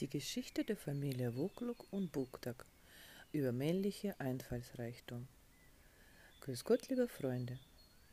[0.00, 2.66] Die Geschichte der Familie Wukluk und Buktak
[3.32, 5.26] über männliche Einfallsreichtum.
[6.42, 7.58] Grüß Gott, liebe Freunde.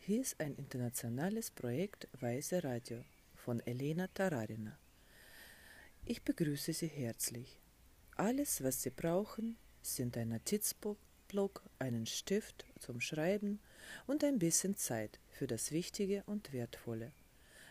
[0.00, 3.02] Hier ist ein internationales Projekt Weiße Radio
[3.34, 4.78] von Elena Tararina.
[6.04, 7.58] Ich begrüße Sie herzlich.
[8.14, 13.58] Alles, was Sie brauchen, sind ein Notizblock, einen Stift zum Schreiben
[14.06, 17.12] und ein bisschen Zeit für das Wichtige und Wertvolle.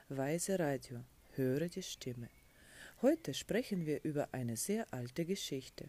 [0.08, 1.04] Weiße Radio,
[1.36, 2.28] höre die Stimme.
[3.02, 5.88] Heute sprechen wir über eine sehr alte Geschichte.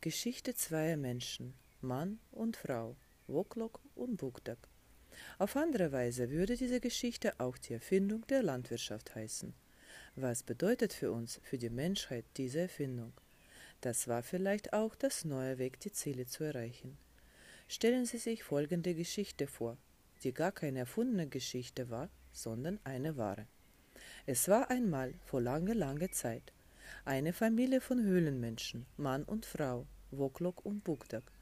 [0.00, 2.94] Geschichte zweier Menschen, Mann und Frau,
[3.26, 4.68] Woklok und Bukdak.
[5.40, 9.52] Auf andere Weise würde diese Geschichte auch die Erfindung der Landwirtschaft heißen.
[10.14, 13.14] Was bedeutet für uns, für die Menschheit diese Erfindung?
[13.80, 16.96] Das war vielleicht auch das neue Weg, die Ziele zu erreichen.
[17.66, 19.76] Stellen Sie sich folgende Geschichte vor,
[20.22, 23.48] die gar keine erfundene Geschichte war, sondern eine wahre.
[24.30, 26.52] Es war einmal vor lange, lange Zeit
[27.06, 31.32] eine Familie von Höhlenmenschen, Mann und Frau, Woklok und Bukdak.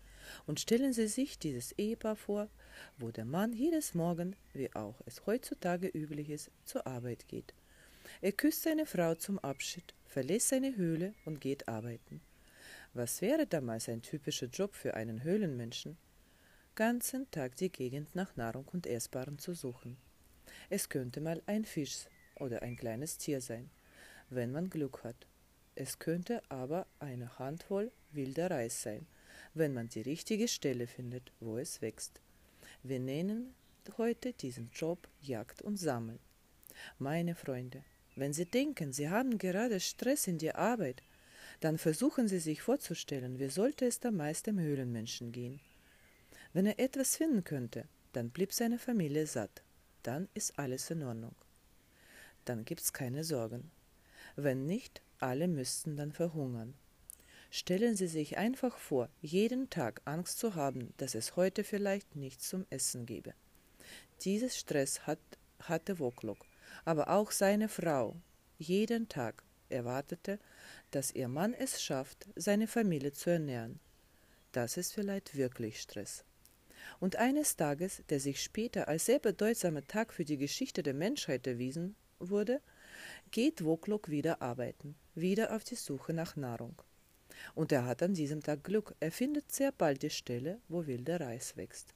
[0.47, 2.49] Und stellen Sie sich dieses Ehepaar vor,
[2.97, 7.55] wo der Mann jedes Morgen, wie auch es heutzutage üblich ist, zur Arbeit geht.
[8.21, 12.21] Er küsst seine Frau zum Abschied, verlässt seine Höhle und geht arbeiten.
[12.95, 15.97] Was wäre damals ein typischer Job für einen Höhlenmenschen?
[16.77, 19.97] Ganzen Tag die Gegend nach Nahrung und Essbaren zu suchen.
[20.71, 22.07] Es könnte mal ein Fisch
[22.41, 23.71] oder ein kleines Tier sein,
[24.31, 25.27] wenn man Glück hat.
[25.75, 29.07] Es könnte aber eine Handvoll wilder Reis sein,
[29.55, 32.21] wenn man die richtige Stelle findet, wo es wächst.
[32.83, 33.55] Wir nennen
[33.99, 36.19] heute diesen Job Jagd und Sammeln.
[36.99, 37.85] Meine Freunde,
[38.17, 41.03] wenn Sie denken, Sie haben gerade Stress in der Arbeit,
[41.61, 45.61] dann versuchen Sie sich vorzustellen, wie sollte es da meist dem Höhlenmenschen gehen.
[46.53, 49.63] Wenn er etwas finden könnte, dann blieb seine Familie satt.
[50.03, 51.35] Dann ist alles in Ordnung
[52.49, 53.71] dann gibt's keine Sorgen.
[54.35, 56.75] Wenn nicht, alle müssten dann verhungern.
[57.51, 62.49] Stellen Sie sich einfach vor, jeden Tag Angst zu haben, dass es heute vielleicht nichts
[62.49, 63.35] zum Essen gebe.
[64.23, 65.21] Dieses Stress hat,
[65.61, 66.39] hatte Woklok,
[66.85, 68.17] aber auch seine Frau.
[68.59, 70.39] Jeden Tag erwartete,
[70.91, 73.81] dass ihr Mann es schafft, seine Familie zu ernähren.
[74.53, 76.25] Das ist vielleicht wirklich Stress.
[77.01, 81.47] Und eines Tages, der sich später als sehr bedeutsamer Tag für die Geschichte der Menschheit
[81.47, 82.61] erwiesen wurde,
[83.31, 86.81] geht Woklok wieder arbeiten, wieder auf die Suche nach Nahrung.
[87.55, 91.21] Und er hat an diesem Tag Glück, er findet sehr bald die Stelle, wo wilder
[91.21, 91.95] Reis wächst.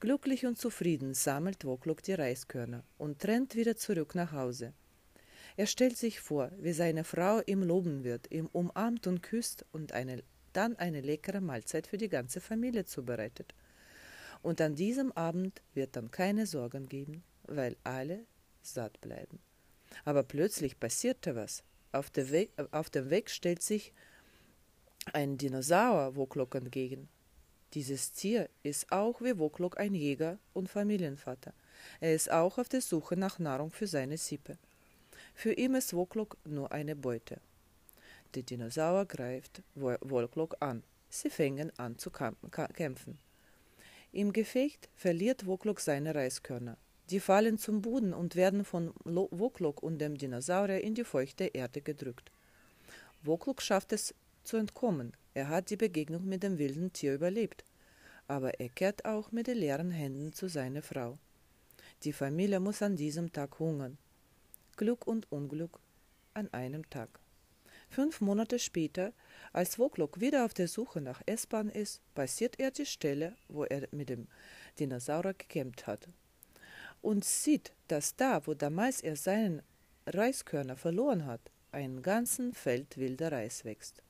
[0.00, 4.72] Glücklich und zufrieden sammelt Woklok die Reiskörner und rennt wieder zurück nach Hause.
[5.56, 9.92] Er stellt sich vor, wie seine Frau ihm loben wird, ihm umarmt und küsst und
[9.92, 10.22] eine,
[10.52, 13.54] dann eine leckere Mahlzeit für die ganze Familie zubereitet.
[14.40, 18.24] Und an diesem Abend wird dann keine Sorgen geben, weil alle
[18.62, 19.38] satt bleiben.
[20.04, 21.62] Aber plötzlich passierte was.
[21.92, 23.92] Auf, Weg, auf dem Weg stellt sich
[25.12, 27.08] ein Dinosaurier Woklok entgegen.
[27.74, 31.52] Dieses Tier ist auch wie Woklok ein Jäger und Familienvater.
[32.00, 34.58] Er ist auch auf der Suche nach Nahrung für seine Sippe.
[35.34, 37.40] Für ihn ist Woklok nur eine Beute.
[38.34, 40.82] Der Dinosaurier greift Woklok an.
[41.08, 43.18] Sie fängen an zu kämpfen.
[44.12, 46.76] Im Gefecht verliert Woklok seine Reiskörner.
[47.10, 51.80] Die fallen zum Boden und werden von Woklok und dem Dinosaurier in die feuchte Erde
[51.80, 52.30] gedrückt.
[53.22, 54.14] Woklok schafft es
[54.44, 55.14] zu entkommen.
[55.32, 57.64] Er hat die Begegnung mit dem wilden Tier überlebt.
[58.26, 61.16] Aber er kehrt auch mit den leeren Händen zu seiner Frau.
[62.04, 63.96] Die Familie muss an diesem Tag hungern.
[64.76, 65.80] Glück und Unglück
[66.34, 67.20] an einem Tag.
[67.88, 69.14] Fünf Monate später,
[69.54, 73.88] als Woklok wieder auf der Suche nach Essbahn ist, passiert er die Stelle, wo er
[73.92, 74.26] mit dem
[74.78, 76.06] Dinosaurier gekämpft hat
[77.08, 79.62] und sieht, dass da, wo damals er seinen
[80.04, 81.40] Reiskörner verloren hat,
[81.72, 84.02] ein ganzen Feld wilder Reis wächst.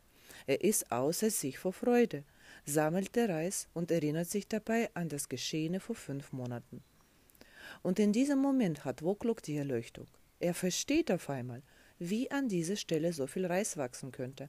[0.49, 2.25] Er ist außer sich vor Freude,
[2.67, 6.83] sammelt der Reis und erinnert sich dabei an das Geschehene vor fünf Monaten.
[7.85, 10.09] Und in diesem Moment hat Woklok die Erleuchtung.
[10.41, 11.63] Er versteht auf einmal,
[12.01, 14.49] wie an dieser Stelle so viel Reis wachsen könnte.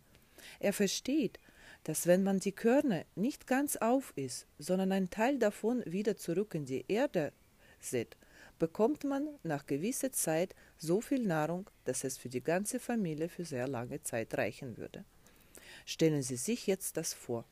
[0.60, 1.40] Er versteht,
[1.84, 6.56] dass wenn man die Körner nicht ganz auf ist, sondern ein Teil davon wieder zurück
[6.56, 7.32] in die Erde
[7.80, 8.18] sät,
[8.60, 13.46] bekommt man nach gewisser Zeit so viel Nahrung, dass es für die ganze Familie für
[13.46, 15.06] sehr lange Zeit reichen würde.
[15.86, 17.46] Stellen Sie sich jetzt das vor.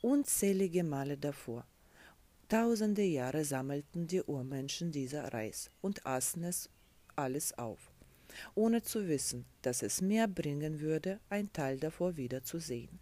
[0.00, 1.66] Unzählige Male davor.
[2.48, 6.70] Tausende Jahre sammelten die Urmenschen dieser Reis und aßen es
[7.14, 7.92] alles auf,
[8.54, 12.98] ohne zu wissen, dass es mehr bringen würde, ein Teil davor wieder zu sehen.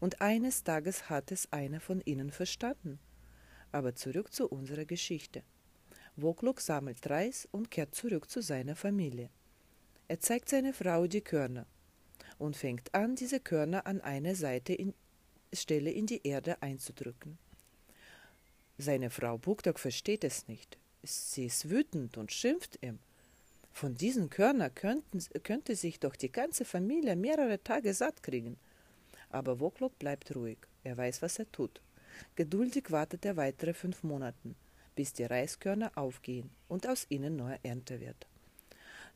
[0.00, 2.98] Und eines Tages hat es einer von ihnen verstanden.
[3.72, 5.42] Aber zurück zu unserer Geschichte.
[6.16, 9.28] Wokluk sammelt Reis und kehrt zurück zu seiner Familie.
[10.08, 11.66] Er zeigt seiner Frau die Körner.
[12.38, 14.94] und fängt an, diese Körner an einer Seite in,
[15.52, 17.38] Stelle in die Erde einzudrücken.
[18.78, 20.78] Seine Frau Bukdok versteht es nicht.
[21.02, 22.98] Sie ist wütend und schimpft ihm.
[23.72, 28.58] Von diesen Körnern könnten, könnte sich doch die ganze Familie mehrere Tage satt kriegen.
[29.30, 30.58] Aber Woklok bleibt ruhig.
[30.82, 31.80] Er weiß, was er tut.
[32.34, 34.54] Geduldig wartet er weitere fünf Monate,
[34.96, 38.26] bis die Reiskörner aufgehen und aus ihnen neue Ernte wird.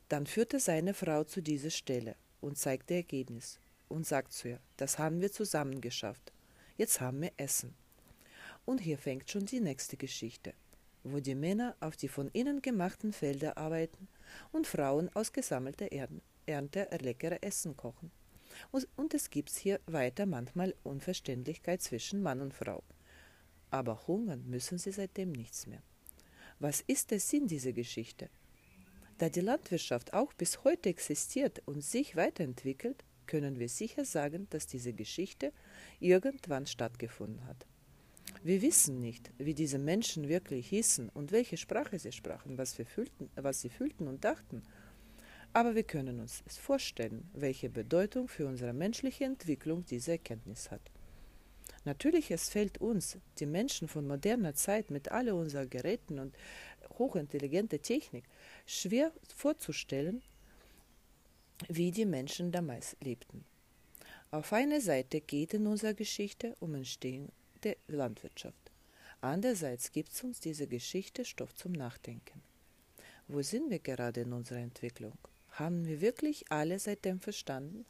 [0.09, 4.49] Dann führt er seine Frau zu dieser Stelle und zeigt ihr Ergebnis und sagt zu
[4.51, 6.33] ihr, das haben wir zusammen geschafft.
[6.77, 7.75] Jetzt haben wir Essen.
[8.65, 10.55] Und hier fängt schon die nächste Geschichte,
[11.03, 14.09] wo die Männer auf die von ihnen gemachten Felder arbeiten
[14.53, 15.89] und Frauen aus gesammelter
[16.47, 18.11] Ernte leckere Essen kochen.
[18.97, 22.83] Und es gibt hier weiter manchmal Unverständlichkeit zwischen Mann und Frau.
[23.71, 25.83] Aber hungern müssen sie seitdem nichts mehr.
[26.59, 28.29] Was ist der Sinn dieser Geschichte?
[29.19, 34.67] Da die Landwirtschaft auch bis heute existiert und sich weiterentwickelt, können wir sicher sagen, dass
[34.67, 35.53] diese Geschichte
[36.01, 37.67] irgendwann stattgefunden hat.
[38.43, 43.31] Wir wissen nicht, wie diese Menschen wirklich hießen und welche Sprache sie sprachen, was, fühlten,
[43.37, 44.63] was sie fühlten und dachten.
[45.53, 50.83] Aber wir können uns vorstellen, welche Bedeutung für unsere menschliche Entwicklung diese Erkenntnis hat.
[51.91, 56.37] Natürlich, es fällt uns, die Menschen von moderner Zeit mit all unseren Geräten und
[57.01, 58.27] hochintelligenter Technik,
[58.65, 60.23] schwer vorzustellen,
[61.69, 63.45] wie die Menschen damals lebten.
[64.31, 67.33] Auf einer Seite geht in unserer Geschichte um Entstehung
[67.65, 68.71] der Landwirtschaft.
[69.21, 72.41] Andererseits gibt es uns diese Geschichte Stoff zum Nachdenken.
[73.27, 75.19] Wo sind wir gerade in unserer Entwicklung?
[75.49, 77.85] Haben wir wirklich alle seitdem verstanden,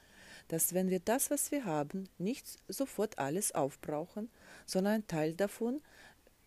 [0.51, 4.29] dass wenn wir das, was wir haben, nicht sofort alles aufbrauchen,
[4.67, 5.81] sondern einen Teil davon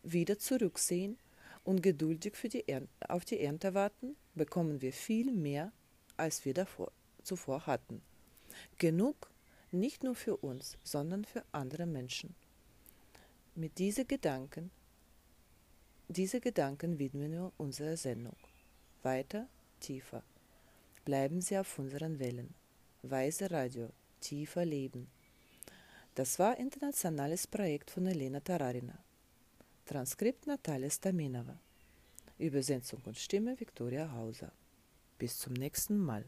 [0.04, 1.18] wieder zurücksehen
[1.64, 2.66] und geduldig für die
[3.08, 5.72] auf die Ernte warten, bekommen wir viel mehr,
[6.18, 6.92] als wir davor,
[7.24, 8.02] zuvor hatten.
[8.78, 9.32] Genug
[9.72, 12.36] nicht nur für uns, sondern für andere Menschen.
[13.56, 14.70] Mit diesen Gedanken,
[16.10, 18.36] diese Gedanken widmen wir unserer Sendung.
[19.02, 19.48] Weiter,
[19.80, 20.24] tiefer.
[21.06, 22.54] Bleiben Sie auf unseren Wellen.
[23.06, 23.90] Weise Radio,
[24.22, 25.10] tiefer Leben.
[26.16, 28.98] Das war internationales Projekt von Elena Tararina.
[29.86, 31.60] Transkript Natalia Staminova.
[32.38, 34.54] Übersetzung und Stimme Viktoria Hauser.
[35.18, 36.24] Bis zum nächsten Mal.